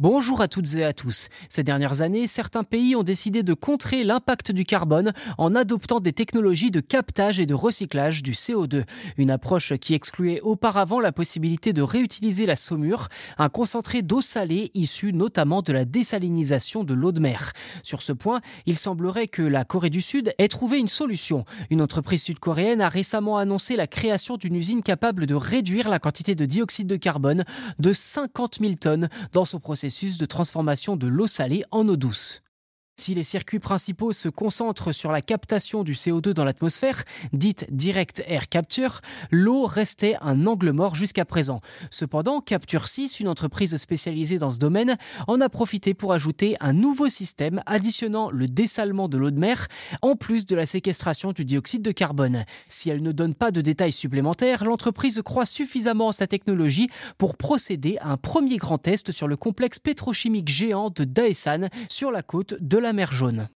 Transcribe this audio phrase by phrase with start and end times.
[0.00, 1.28] Bonjour à toutes et à tous.
[1.48, 6.12] Ces dernières années, certains pays ont décidé de contrer l'impact du carbone en adoptant des
[6.12, 8.84] technologies de captage et de recyclage du CO2.
[9.16, 13.08] Une approche qui excluait auparavant la possibilité de réutiliser la saumure,
[13.38, 17.52] un concentré d'eau salée issu notamment de la désalinisation de l'eau de mer.
[17.82, 21.44] Sur ce point, il semblerait que la Corée du Sud ait trouvé une solution.
[21.70, 26.36] Une entreprise sud-coréenne a récemment annoncé la création d'une usine capable de réduire la quantité
[26.36, 27.44] de dioxyde de carbone
[27.80, 29.87] de 50 000 tonnes dans son processus
[30.18, 32.42] de transformation de l'eau salée en eau douce.
[33.00, 38.24] Si les circuits principaux se concentrent sur la captation du CO2 dans l'atmosphère, dite direct
[38.26, 41.60] air capture, l'eau restait un angle mort jusqu'à présent.
[41.92, 44.96] Cependant, Capture 6, une entreprise spécialisée dans ce domaine,
[45.28, 49.68] en a profité pour ajouter un nouveau système additionnant le dessalement de l'eau de mer
[50.02, 52.44] en plus de la séquestration du dioxyde de carbone.
[52.68, 57.36] Si elle ne donne pas de détails supplémentaires, l'entreprise croit suffisamment en sa technologie pour
[57.36, 62.22] procéder à un premier grand test sur le complexe pétrochimique géant de Daesan sur la
[62.22, 63.48] côte de la mer Jaune.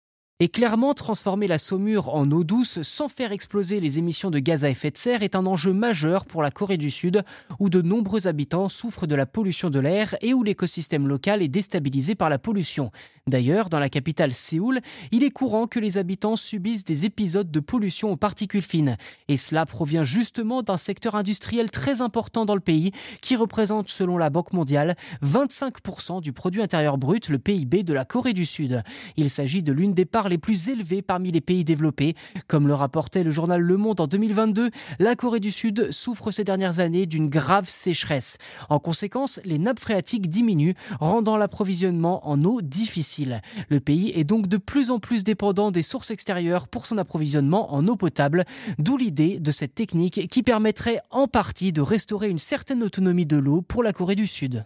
[0.43, 4.65] Et clairement, transformer la saumure en eau douce sans faire exploser les émissions de gaz
[4.65, 7.23] à effet de serre est un enjeu majeur pour la Corée du Sud,
[7.59, 11.49] où de nombreux habitants souffrent de la pollution de l'air et où l'écosystème local est
[11.49, 12.91] déstabilisé par la pollution.
[13.31, 14.81] D'ailleurs, dans la capitale Séoul,
[15.13, 18.97] il est courant que les habitants subissent des épisodes de pollution aux particules fines.
[19.29, 22.91] Et cela provient justement d'un secteur industriel très important dans le pays,
[23.23, 28.05] qui représente, selon la Banque mondiale, 25% du produit intérieur brut, le PIB de la
[28.05, 28.83] Corée du Sud.
[29.17, 32.17] Il s'agit de l'une des parts les plus élevés parmi les pays développés.
[32.49, 36.43] Comme le rapportait le journal Le Monde en 2022, la Corée du Sud souffre ces
[36.43, 38.39] dernières années d'une grave sécheresse.
[38.69, 43.20] En conséquence, les nappes phréatiques diminuent, rendant l'approvisionnement en eau difficile.
[43.69, 47.75] Le pays est donc de plus en plus dépendant des sources extérieures pour son approvisionnement
[47.75, 48.45] en eau potable,
[48.79, 53.37] d'où l'idée de cette technique qui permettrait en partie de restaurer une certaine autonomie de
[53.37, 54.65] l'eau pour la Corée du Sud.